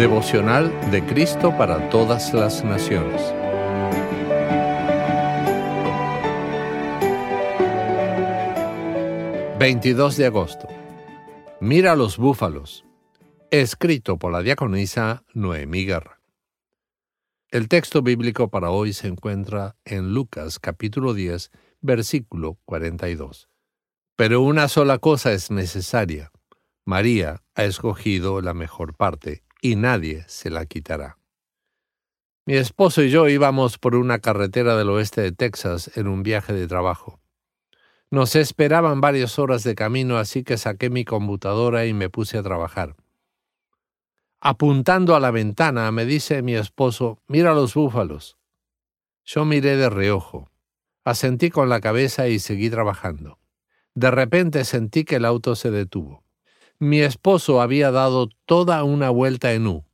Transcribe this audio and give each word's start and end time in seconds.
Devocional 0.00 0.90
de 0.90 1.04
Cristo 1.04 1.54
para 1.58 1.90
todas 1.90 2.32
las 2.32 2.64
naciones. 2.64 3.20
...22 9.58 10.16
de 10.16 10.24
agosto... 10.24 10.68
...Mira 11.60 11.96
los 11.96 12.16
búfalos... 12.16 12.86
...escrito 13.50 14.18
por 14.18 14.32
la 14.32 14.40
diaconisa 14.40 15.22
Noemí 15.34 15.84
Guerra... 15.84 16.22
El 17.50 17.68
texto 17.68 18.00
bíblico 18.00 18.48
para 18.48 18.70
hoy 18.70 18.94
se 18.94 19.06
encuentra 19.06 19.76
en 19.84 20.14
Lucas 20.14 20.58
capítulo 20.58 21.12
10, 21.12 21.50
versículo 21.82 22.56
42. 22.64 23.50
Pero 24.16 24.40
una 24.40 24.68
sola 24.68 24.96
cosa 24.96 25.34
es 25.34 25.50
necesaria. 25.50 26.32
María 26.86 27.42
ha 27.54 27.64
escogido 27.64 28.40
la 28.40 28.54
mejor 28.54 28.96
parte 28.96 29.42
y 29.60 29.76
nadie 29.76 30.24
se 30.26 30.50
la 30.50 30.66
quitará. 30.66 31.18
Mi 32.46 32.54
esposo 32.54 33.02
y 33.02 33.10
yo 33.10 33.28
íbamos 33.28 33.78
por 33.78 33.94
una 33.94 34.18
carretera 34.18 34.76
del 34.76 34.90
oeste 34.90 35.20
de 35.20 35.32
Texas 35.32 35.96
en 35.96 36.08
un 36.08 36.22
viaje 36.22 36.52
de 36.52 36.66
trabajo. 36.66 37.20
Nos 38.10 38.34
esperaban 38.34 39.00
varias 39.00 39.38
horas 39.38 39.62
de 39.62 39.76
camino, 39.76 40.18
así 40.18 40.42
que 40.42 40.56
saqué 40.56 40.90
mi 40.90 41.04
computadora 41.04 41.86
y 41.86 41.92
me 41.92 42.10
puse 42.10 42.38
a 42.38 42.42
trabajar. 42.42 42.96
Apuntando 44.40 45.14
a 45.14 45.20
la 45.20 45.30
ventana, 45.30 45.92
me 45.92 46.06
dice 46.06 46.42
mi 46.42 46.54
esposo, 46.54 47.22
mira 47.28 47.54
los 47.54 47.74
búfalos. 47.74 48.36
Yo 49.24 49.44
miré 49.44 49.76
de 49.76 49.90
reojo, 49.90 50.50
asentí 51.04 51.50
con 51.50 51.68
la 51.68 51.80
cabeza 51.80 52.26
y 52.26 52.38
seguí 52.38 52.70
trabajando. 52.70 53.38
De 53.94 54.10
repente 54.10 54.64
sentí 54.64 55.04
que 55.04 55.16
el 55.16 55.24
auto 55.24 55.54
se 55.54 55.70
detuvo. 55.70 56.24
Mi 56.82 57.00
esposo 57.00 57.60
había 57.60 57.90
dado 57.90 58.30
toda 58.46 58.84
una 58.84 59.10
vuelta 59.10 59.52
en 59.52 59.66
U. 59.66 59.84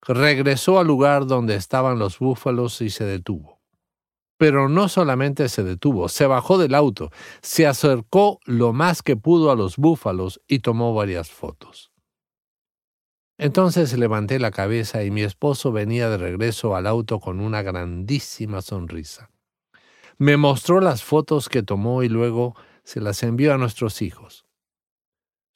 Regresó 0.00 0.78
al 0.78 0.86
lugar 0.86 1.26
donde 1.26 1.54
estaban 1.54 1.98
los 1.98 2.18
búfalos 2.18 2.80
y 2.80 2.88
se 2.88 3.04
detuvo. 3.04 3.60
Pero 4.38 4.70
no 4.70 4.88
solamente 4.88 5.50
se 5.50 5.62
detuvo, 5.64 6.08
se 6.08 6.26
bajó 6.26 6.56
del 6.56 6.74
auto, 6.74 7.10
se 7.42 7.66
acercó 7.66 8.40
lo 8.46 8.72
más 8.72 9.02
que 9.02 9.16
pudo 9.16 9.50
a 9.50 9.54
los 9.54 9.76
búfalos 9.76 10.40
y 10.48 10.60
tomó 10.60 10.94
varias 10.94 11.30
fotos. 11.30 11.92
Entonces 13.36 13.92
levanté 13.98 14.38
la 14.38 14.50
cabeza 14.50 15.04
y 15.04 15.10
mi 15.10 15.20
esposo 15.20 15.72
venía 15.72 16.08
de 16.08 16.16
regreso 16.16 16.74
al 16.74 16.86
auto 16.86 17.20
con 17.20 17.38
una 17.38 17.60
grandísima 17.60 18.62
sonrisa. 18.62 19.30
Me 20.16 20.38
mostró 20.38 20.80
las 20.80 21.04
fotos 21.04 21.50
que 21.50 21.62
tomó 21.62 22.02
y 22.02 22.08
luego 22.08 22.56
se 22.82 23.02
las 23.02 23.22
envió 23.22 23.52
a 23.52 23.58
nuestros 23.58 24.00
hijos. 24.00 24.47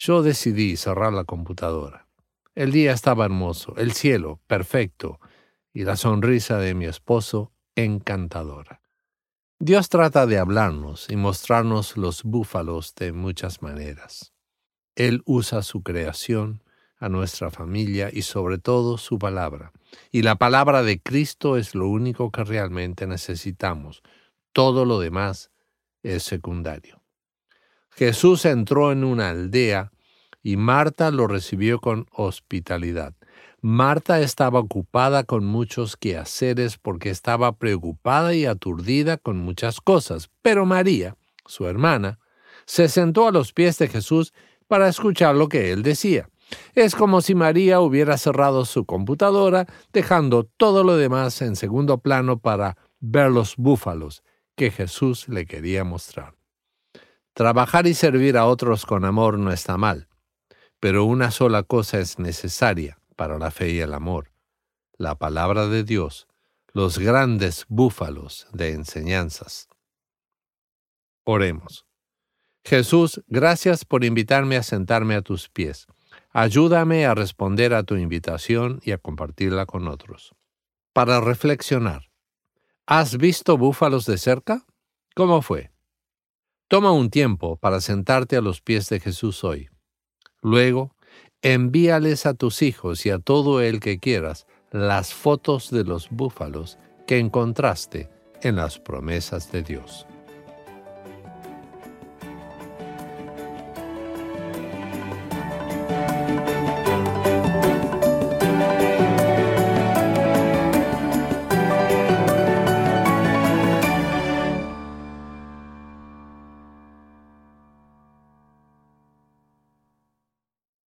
Yo 0.04 0.24
decidí 0.24 0.76
cerrar 0.76 1.12
la 1.12 1.22
computadora. 1.22 2.08
El 2.56 2.72
día 2.72 2.92
estaba 2.92 3.24
hermoso, 3.24 3.76
el 3.76 3.92
cielo 3.92 4.40
perfecto 4.48 5.20
y 5.72 5.84
la 5.84 5.94
sonrisa 5.94 6.58
de 6.58 6.74
mi 6.74 6.86
esposo 6.86 7.52
encantadora. 7.76 8.80
Dios 9.60 9.88
trata 9.88 10.26
de 10.26 10.38
hablarnos 10.38 11.08
y 11.08 11.14
mostrarnos 11.14 11.96
los 11.96 12.24
búfalos 12.24 12.96
de 12.96 13.12
muchas 13.12 13.62
maneras. 13.62 14.32
Él 14.96 15.22
usa 15.24 15.62
su 15.62 15.84
creación, 15.84 16.64
a 16.98 17.08
nuestra 17.08 17.52
familia 17.52 18.10
y 18.12 18.22
sobre 18.22 18.58
todo 18.58 18.98
su 18.98 19.20
palabra. 19.20 19.70
Y 20.10 20.22
la 20.22 20.34
palabra 20.34 20.82
de 20.82 21.00
Cristo 21.00 21.56
es 21.56 21.76
lo 21.76 21.86
único 21.86 22.32
que 22.32 22.42
realmente 22.42 23.06
necesitamos. 23.06 24.02
Todo 24.52 24.84
lo 24.84 24.98
demás 24.98 25.52
es 26.02 26.24
secundario. 26.24 27.01
Jesús 27.94 28.46
entró 28.46 28.90
en 28.90 29.04
una 29.04 29.30
aldea 29.30 29.92
y 30.42 30.56
Marta 30.56 31.10
lo 31.10 31.26
recibió 31.26 31.78
con 31.78 32.06
hospitalidad. 32.10 33.14
Marta 33.60 34.20
estaba 34.20 34.60
ocupada 34.60 35.24
con 35.24 35.44
muchos 35.44 35.96
quehaceres 35.96 36.78
porque 36.78 37.10
estaba 37.10 37.52
preocupada 37.52 38.34
y 38.34 38.46
aturdida 38.46 39.18
con 39.18 39.36
muchas 39.36 39.80
cosas, 39.80 40.30
pero 40.40 40.64
María, 40.64 41.16
su 41.46 41.66
hermana, 41.66 42.18
se 42.64 42.88
sentó 42.88 43.28
a 43.28 43.32
los 43.32 43.52
pies 43.52 43.78
de 43.78 43.88
Jesús 43.88 44.32
para 44.66 44.88
escuchar 44.88 45.36
lo 45.36 45.48
que 45.48 45.70
él 45.70 45.82
decía. 45.82 46.28
Es 46.74 46.94
como 46.94 47.20
si 47.20 47.34
María 47.34 47.80
hubiera 47.80 48.16
cerrado 48.16 48.64
su 48.64 48.84
computadora, 48.84 49.66
dejando 49.92 50.44
todo 50.44 50.82
lo 50.82 50.96
demás 50.96 51.40
en 51.42 51.56
segundo 51.56 51.98
plano 51.98 52.38
para 52.38 52.76
ver 53.00 53.30
los 53.30 53.56
búfalos 53.56 54.22
que 54.56 54.70
Jesús 54.70 55.28
le 55.28 55.46
quería 55.46 55.84
mostrar. 55.84 56.41
Trabajar 57.34 57.86
y 57.86 57.94
servir 57.94 58.36
a 58.36 58.46
otros 58.46 58.84
con 58.84 59.04
amor 59.06 59.38
no 59.38 59.52
está 59.52 59.78
mal, 59.78 60.08
pero 60.80 61.04
una 61.04 61.30
sola 61.30 61.62
cosa 61.62 61.98
es 61.98 62.18
necesaria 62.18 62.98
para 63.16 63.38
la 63.38 63.50
fe 63.50 63.70
y 63.70 63.80
el 63.80 63.94
amor, 63.94 64.32
la 64.98 65.14
palabra 65.14 65.66
de 65.66 65.82
Dios, 65.82 66.28
los 66.74 66.98
grandes 66.98 67.64
búfalos 67.68 68.46
de 68.52 68.72
enseñanzas. 68.72 69.68
Oremos. 71.24 71.86
Jesús, 72.64 73.22
gracias 73.26 73.84
por 73.84 74.04
invitarme 74.04 74.56
a 74.56 74.62
sentarme 74.62 75.14
a 75.14 75.22
tus 75.22 75.48
pies. 75.48 75.86
Ayúdame 76.32 77.06
a 77.06 77.14
responder 77.14 77.72
a 77.74 77.82
tu 77.82 77.96
invitación 77.96 78.80
y 78.84 78.92
a 78.92 78.98
compartirla 78.98 79.66
con 79.66 79.88
otros. 79.88 80.34
Para 80.92 81.20
reflexionar. 81.20 82.10
¿Has 82.86 83.16
visto 83.16 83.56
búfalos 83.56 84.04
de 84.04 84.18
cerca? 84.18 84.66
¿Cómo 85.14 85.42
fue? 85.42 85.71
Toma 86.72 86.90
un 86.90 87.10
tiempo 87.10 87.56
para 87.56 87.82
sentarte 87.82 88.34
a 88.34 88.40
los 88.40 88.62
pies 88.62 88.88
de 88.88 88.98
Jesús 88.98 89.44
hoy. 89.44 89.68
Luego, 90.40 90.96
envíales 91.42 92.24
a 92.24 92.32
tus 92.32 92.62
hijos 92.62 93.04
y 93.04 93.10
a 93.10 93.18
todo 93.18 93.60
el 93.60 93.78
que 93.78 93.98
quieras 93.98 94.46
las 94.70 95.12
fotos 95.12 95.70
de 95.70 95.84
los 95.84 96.08
búfalos 96.08 96.78
que 97.06 97.18
encontraste 97.18 98.08
en 98.40 98.56
las 98.56 98.78
promesas 98.78 99.52
de 99.52 99.62
Dios. 99.62 100.06